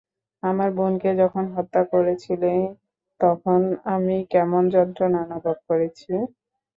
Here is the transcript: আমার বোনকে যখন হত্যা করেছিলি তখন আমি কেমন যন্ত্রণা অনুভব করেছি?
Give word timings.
আমার 0.43 0.69
বোনকে 0.77 1.09
যখন 1.21 1.45
হত্যা 1.55 1.81
করেছিলি 1.93 2.53
তখন 3.19 3.59
আমি 3.93 4.15
কেমন 4.33 4.63
যন্ত্রণা 4.75 5.19
অনুভব 5.25 5.57
করেছি? 5.69 6.11